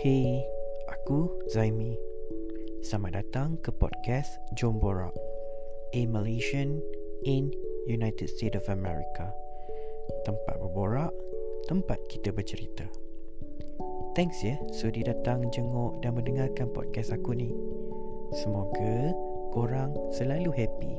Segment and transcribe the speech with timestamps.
[0.00, 0.48] Hey,
[0.88, 1.92] aku Zaimi.
[2.80, 5.12] Selamat datang ke podcast Jom Borak.
[5.92, 6.80] A Malaysian
[7.28, 7.52] in
[7.84, 9.28] United States of America.
[10.24, 11.12] Tempat berborak,
[11.68, 12.88] tempat kita bercerita.
[14.16, 17.52] Thanks ya sudi datang jenguk dan mendengarkan podcast aku ni.
[18.40, 19.12] Semoga
[19.52, 20.96] korang selalu happy.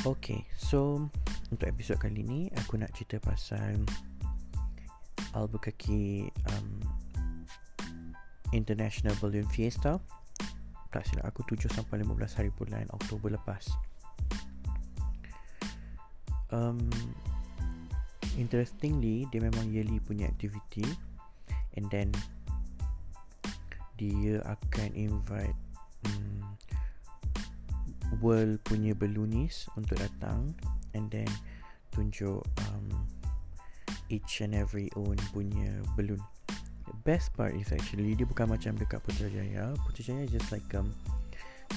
[0.00, 1.12] Okay, so
[1.52, 3.84] untuk episod kali ni aku nak cerita pasal
[5.36, 6.80] Albuquerque um,
[8.56, 10.00] International Balloon Fiesta.
[10.88, 13.68] Tak silap aku 7 sampai 15 hari bulan Oktober lepas.
[16.48, 16.80] Um,
[18.40, 20.96] interestingly, dia memang yearly punya activity
[21.76, 22.08] and then
[24.00, 25.60] dia akan invite
[26.08, 26.56] um,
[28.18, 30.50] world punya balloonist untuk datang
[30.98, 31.28] and then
[31.94, 32.86] tunjuk um,
[34.10, 36.18] each and every own punya balloon.
[36.90, 39.70] The best part is actually dia bukan macam dekat Putrajaya.
[39.86, 40.90] Putrajaya just like um,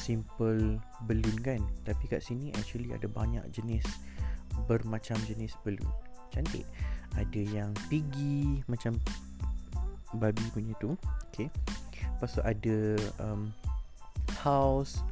[0.02, 1.62] simple balloon kan.
[1.86, 3.86] Tapi kat sini actually ada banyak jenis
[4.66, 5.90] bermacam jenis balloon.
[6.34, 6.66] Cantik.
[7.14, 8.98] Ada yang piggy macam
[10.18, 10.98] babi punya tu.
[11.30, 11.54] Okay.
[12.18, 12.78] Lepas tu ada
[13.22, 13.54] um,
[14.42, 15.06] house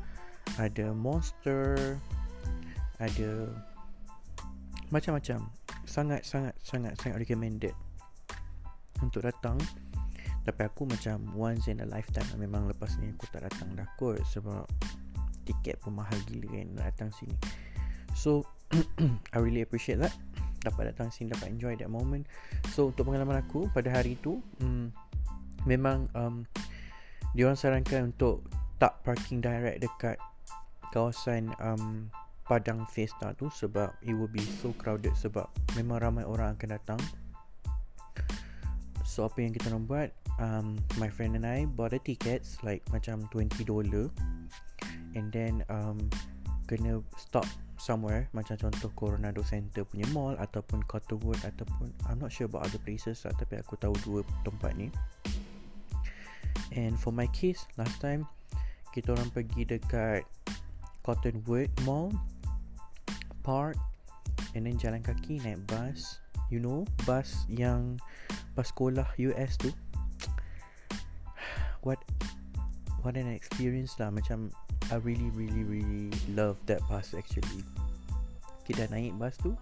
[0.62, 1.98] ada monster
[3.02, 3.50] ada
[4.94, 5.50] macam-macam.
[5.90, 7.74] Sangat sangat sangat sangat recommended
[9.02, 9.58] untuk datang.
[10.42, 12.26] Tapi aku macam once in a lifetime.
[12.38, 14.70] Memang lepas ni aku tak datang dah kot sebab
[15.50, 17.34] tiket pun mahal gila kan datang sini.
[18.14, 18.46] So
[19.34, 20.14] I really appreciate that.
[20.62, 22.30] Dapat datang sini dapat enjoy that moment.
[22.70, 24.94] So untuk pengalaman aku pada hari tu hmm,
[25.66, 26.46] memang um,
[27.34, 28.46] diorang sarankan untuk
[28.78, 30.18] tak parking direct dekat
[30.92, 32.12] kawasan um,
[32.46, 35.48] Padang Fiesta tu sebab it will be so crowded sebab
[35.80, 37.02] memang ramai orang akan datang.
[39.12, 42.80] So apa yang kita nak buat um, My friend and I bought the tickets Like
[42.96, 44.08] macam 20 dollar
[45.20, 46.08] And then um,
[46.72, 47.44] Kena stop
[47.76, 52.80] somewhere Macam contoh Coronado Center punya mall Ataupun Cottonwood Ataupun I'm not sure about other
[52.80, 54.88] places lah Tapi aku tahu dua tempat ni
[56.72, 58.24] And for my case Last time
[58.96, 60.24] Kita orang pergi dekat
[61.02, 62.14] Cottonwood Mall
[63.42, 63.78] Park
[64.54, 66.22] And then jalan kaki Naik bus
[66.54, 67.98] You know Bus yang
[68.54, 69.74] Bus sekolah US tu?
[71.82, 71.98] What
[73.02, 74.14] What an experience lah.
[74.14, 74.54] Macam
[74.94, 77.66] I really really really Love that bus actually.
[78.68, 79.58] Kita naik bus tu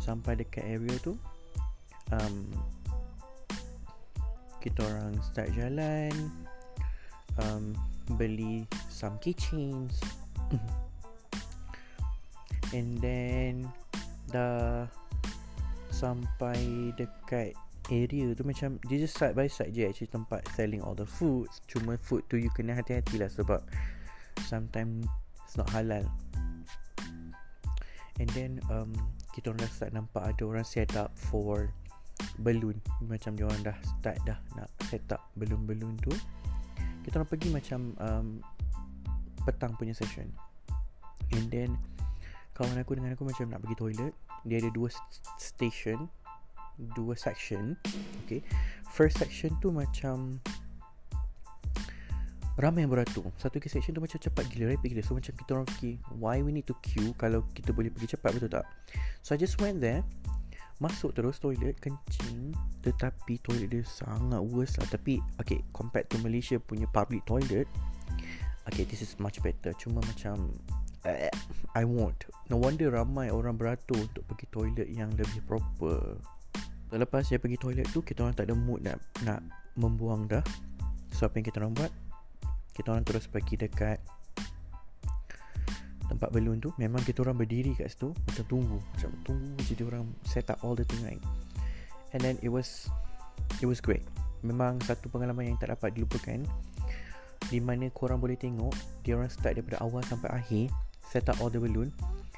[0.00, 1.18] Sampai dekat area tu
[2.14, 2.48] um,
[4.62, 6.14] Kita orang start jalan
[7.44, 7.76] um,
[8.16, 10.00] Beli Some keychains
[12.76, 13.70] And then
[14.30, 14.90] Dah
[15.90, 17.56] Sampai dekat
[17.88, 21.48] area tu macam Dia just side by side je actually tempat selling all the food
[21.70, 23.62] Cuma food tu you kena hati-hati lah sebab
[24.46, 25.08] Sometimes
[25.42, 26.04] it's not halal.
[28.20, 28.92] And then um,
[29.32, 31.72] Kita orang dah start nampak ada orang set up for
[32.40, 32.76] Balloon.
[33.04, 36.12] Macam dia orang dah start dah nak set up balloon-balloon tu.
[37.04, 38.28] Kita orang pergi macam um,
[39.46, 40.26] Petang punya session.
[41.34, 41.78] And then
[42.56, 44.12] Kawan aku dengan aku macam nak pergi toilet
[44.48, 44.88] Dia ada dua
[45.36, 46.08] station
[46.96, 47.76] Dua section
[48.24, 48.40] Okay.
[48.92, 50.40] First section tu macam
[52.56, 53.28] Ramai yang beratur.
[53.36, 55.02] Satu ke section tu macam cepat gila Rapid gila.
[55.04, 58.32] So macam kita orang fikir Why we need to queue Kalau kita boleh pergi cepat
[58.32, 58.64] betul tak?
[59.20, 60.00] So I just went there
[60.80, 64.88] Masuk terus toilet Kencing Tetapi toilet dia sangat worse lah.
[64.88, 67.68] Tapi Okay Compared to Malaysia punya public toilet
[68.66, 69.70] Okay this is much better.
[69.78, 70.50] Cuma macam
[71.06, 71.30] uh,
[71.78, 72.26] I won't.
[72.50, 76.18] No wonder ramai orang beratur Untuk pergi toilet yang lebih proper.
[76.94, 79.42] Lepas dia pergi toilet tu Kita orang tak ada mood nak, nak
[79.74, 80.42] membuang dah.
[81.10, 81.92] So apa yang kita orang buat?
[82.74, 83.98] Kita orang terus pergi dekat
[86.06, 86.70] Tempat balloon tu.
[86.78, 90.78] Memang kita orang berdiri kat situ Macam tunggu Macam tunggu Jadi orang set up all
[90.78, 91.22] the thing right?
[92.14, 92.86] And then it was
[93.58, 94.04] It was great.
[94.44, 96.44] Memang satu pengalaman yang tak dapat dilupakan
[97.46, 98.74] Di mana korang boleh tengok
[99.06, 100.66] Dia orang start daripada awal sampai akhir
[101.06, 101.94] Set up all the balloon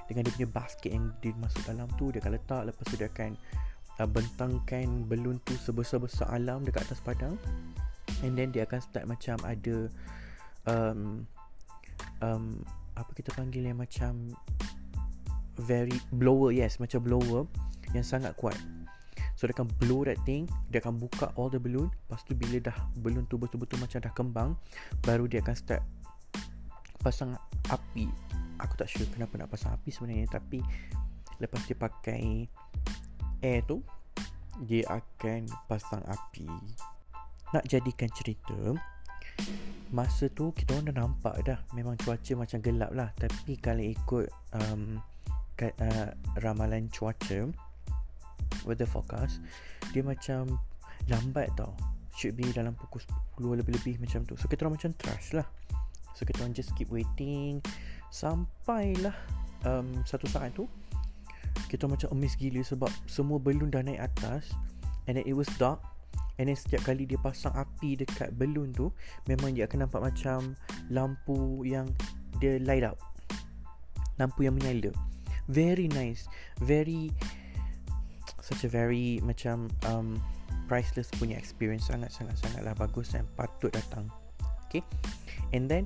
[0.06, 3.08] Dengan dia punya basket yang dia masuk dalam tu Dia akan letak Lepas tu dia
[3.08, 3.30] akan
[4.00, 7.40] uh, Bentangkan balloon tu sebesar-besar alam Dekat atas padang.
[8.24, 9.76] And then dia akan start macam ada
[10.66, 11.28] um,
[12.24, 12.44] um,
[12.98, 14.34] apa kita panggil yang macam
[15.58, 17.46] very blower yes macam blower
[17.94, 18.54] yang sangat kuat
[19.38, 20.50] so dia akan blow that thing.
[20.74, 21.86] Dia akan buka all the balloon.
[21.86, 24.50] Lepas tu bila dah balloon tu betul-betul macam dah kembang
[25.06, 25.82] baru dia akan start
[26.98, 27.38] pasang
[27.70, 28.10] api.
[28.58, 30.58] Aku tak sure kenapa nak pasang api sebenarnya tapi
[31.38, 32.50] lepas dia pakai
[33.46, 33.78] air tu
[34.66, 36.50] dia akan pasang api.
[37.54, 38.74] Nak jadikan cerita
[39.94, 43.14] masa tu kita orang dah nampak dah memang cuaca macam gelap lah.
[43.14, 44.26] Tapi kalau ikut
[44.58, 44.98] um,
[45.62, 46.10] uh,
[46.42, 47.46] ramalan cuaca
[48.68, 49.40] weather forecast
[49.96, 50.60] dia macam
[51.08, 51.72] lambat tau.
[52.18, 53.00] Should be dalam pukul
[53.38, 54.34] 10 lebih-lebih macam tu.
[54.36, 55.46] So kita orang macam trust lah.
[56.12, 57.62] So kita orang just keep waiting.
[58.12, 59.14] Sampailah
[59.64, 60.66] um, satu saat tu
[61.66, 64.54] kita macam amazed gila sebab semua balloon dah naik atas
[65.10, 65.82] and then it was dark.
[66.38, 68.94] And then setiap kali dia pasang api dekat balloon tu
[69.26, 70.54] memang dia akan nampak macam
[70.86, 71.90] lampu yang
[72.38, 72.98] dia light up.
[74.22, 74.94] Lampu yang menyala.
[75.50, 76.30] Very nice.
[76.62, 77.10] Very
[78.48, 80.16] such a very macam um,
[80.64, 81.92] priceless punya experience.
[81.92, 84.08] Sangat sangat sangatlah bagus dan patut datang.
[84.68, 84.80] Okay?
[85.52, 85.84] And then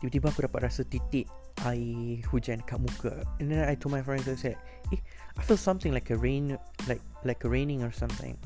[0.00, 1.26] tiba-tiba aku dapat rasa titik
[1.66, 3.26] air hujan kat muka.
[3.42, 4.56] And then I told my friends I said
[4.94, 5.02] eh
[5.36, 6.56] I feel something like a rain
[6.88, 8.38] like like a raining or something.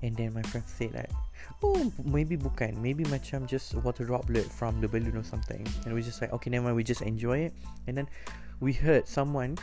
[0.00, 1.12] And then my friend said like
[1.60, 2.80] oh maybe bukan.
[2.80, 5.66] Maybe macam just water droplet from the balloon or something.
[5.84, 6.78] And we just like okay never mind.
[6.78, 7.52] We just enjoy it.
[7.84, 8.08] And then
[8.64, 9.60] we heard someone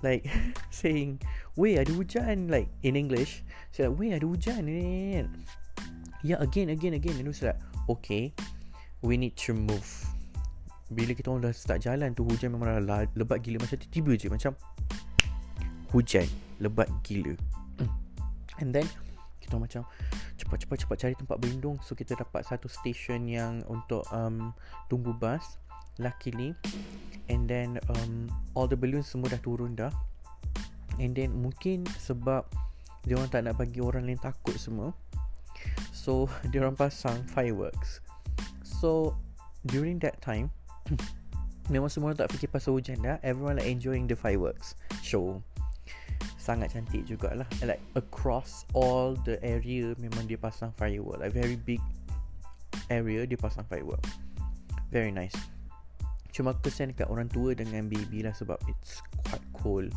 [0.00, 0.24] like
[0.72, 1.20] saying
[1.60, 3.44] wait ada hujan like in English.
[3.76, 4.64] So like wait ada hujan
[6.24, 7.20] yeah again again again.
[7.20, 7.60] And was like
[7.92, 8.32] okay
[9.04, 9.86] we need to move.
[10.92, 13.60] Bila kita orang dah start jalan tu hujan memang dah lebat gila.
[13.60, 14.52] Macam tiba-tiba je macam
[15.92, 16.28] hujan
[16.62, 17.36] lebat gila.
[18.60, 18.88] And then
[19.42, 19.82] kita macam
[20.38, 21.76] cepat-cepat cepat cari tempat berlindung.
[21.84, 24.56] So kita dapat satu station yang untuk um,
[24.86, 25.60] tunggu bas
[26.00, 26.56] luckily
[27.28, 29.92] and then um, all the balloons semua dah turun dah.
[31.00, 32.44] And then mungkin sebab
[33.08, 34.92] dia orang tak nak bagi orang lain takut semua.
[35.90, 38.04] So dia orang pasang fireworks.
[38.62, 39.16] So
[39.64, 40.52] during that time
[41.70, 43.22] Memang semua orang tak fikir pasal hujan dah.
[43.22, 45.38] Everyone like enjoying the fireworks show.
[46.34, 47.46] Sangat cantik jugalah.
[47.62, 51.22] Like across all the area Memang dia pasang firework.
[51.22, 51.78] Like very big
[52.90, 54.02] area dia pasang firework.
[54.90, 55.51] Very nice
[56.32, 59.92] Cuma kesian dekat orang tua dengan baby lah Sebab it's quite cold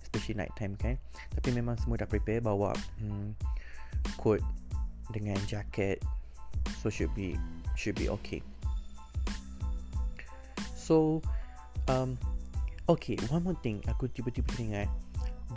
[0.00, 0.96] Especially night time kan?
[1.34, 2.72] Tapi memang semua dah prepare Bawa
[3.02, 3.34] hmm,
[4.16, 4.40] coat
[5.10, 5.98] dengan jacket
[6.80, 7.34] So should be
[7.74, 8.40] Should be okay.
[10.74, 11.20] So
[11.90, 12.16] um,
[12.86, 14.88] Okay One more thing Aku tiba-tiba ingat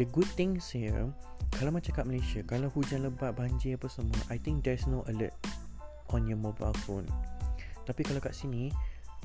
[0.01, 1.13] The good things here
[1.53, 5.33] Kalau macam kat Malaysia Kalau hujan lebat Banjir apa semua I think there's no alert
[6.13, 7.09] On your mobile phone.
[7.89, 8.69] Tapi kalau kat sini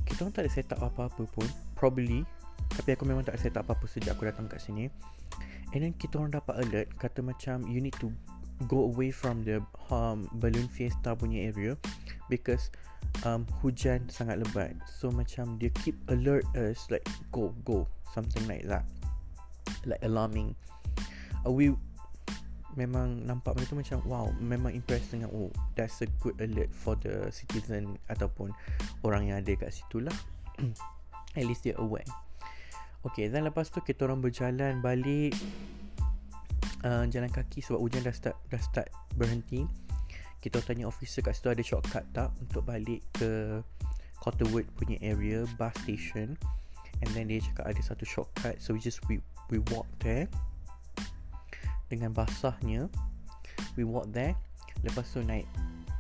[0.08, 1.46] Kita orang tak ada set up apa-apa pun
[1.76, 2.24] Probably.
[2.72, 4.88] Tapi aku memang tak ada set up apa-apa Sejak aku datang kat sini.
[5.76, 8.08] And then kita orang dapat alert Kata macam You need to
[8.66, 9.62] Go away from the
[9.92, 11.76] um, Balloon fiesta punya area
[12.26, 12.72] Because
[13.24, 14.74] um, hujan sangat lebat.
[14.86, 18.84] So macam dia keep alert us like go go something like that.
[19.86, 20.54] Like alarming.
[21.46, 21.74] Uh, we
[22.76, 26.98] memang nampak benda tu macam wow memang impressed dengan oh that's a good alert for
[27.00, 28.52] the citizen ataupun
[29.06, 30.14] orang yang ada kat situ lah.
[31.38, 32.04] At least they aware.
[33.06, 35.32] Okay, dan lepas tu kita orang berjalan balik.
[36.82, 39.64] Uh, jalan kaki sebab hujan dah start dah start berhenti.
[40.38, 43.62] Kita tanya officer kat situ ada shortcut tak untuk balik ke
[44.18, 46.34] Cotterwood punya area bus station.
[46.98, 48.58] And then dia cakap ada satu shortcut.
[48.58, 50.26] So we just we we walk there
[51.88, 52.86] dengan basahnya
[53.74, 54.36] we walk there.
[54.86, 55.48] Lepas tu naik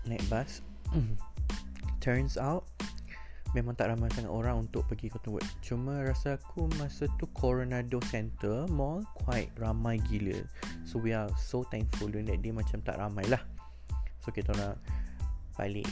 [0.06, 0.64] naik bus
[2.04, 2.64] turns out
[3.56, 8.68] memang tak ramai sangat orang untuk pergi Cottonwood cuma rasa aku masa tu Coronado Center
[8.68, 10.36] mall quite ramai gila.
[10.84, 13.40] So we are so thankful that dia macam tak ramai lah.
[14.24, 14.76] So kita nak
[15.56, 15.88] balik.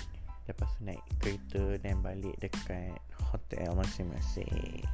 [0.47, 4.85] Lepas tu naik kereta Dan balik dekat hotel masing-masing.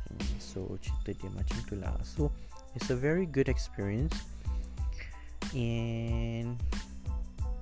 [0.41, 1.99] So cerita dia macam tu lah.
[2.07, 2.31] So
[2.73, 4.15] it's a very good experience
[5.51, 6.57] And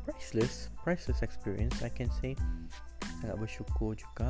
[0.04, 2.36] Priceless Priceless experience I can say.
[3.24, 4.28] Agak bersyukur juga.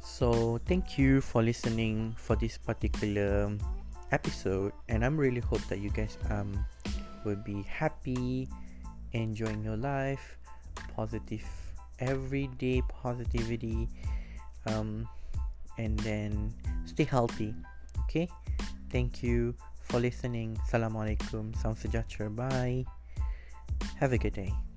[0.00, 3.56] So thank you for listening For this particular
[4.12, 6.60] episode And I'm really hope that you guys um
[7.24, 8.48] Will be happy
[9.12, 10.36] enjoying your life
[10.96, 11.44] positive
[11.98, 13.88] everyday positivity
[14.66, 15.08] um,
[15.78, 16.52] and then
[16.84, 17.54] stay healthy
[18.04, 18.28] okay?
[18.90, 19.54] Thank you
[19.90, 20.54] for listening.
[20.62, 21.50] Assalamualaikum.
[21.58, 22.30] Salam sejahtera.
[22.30, 22.86] Bye.
[23.98, 24.69] Have a good day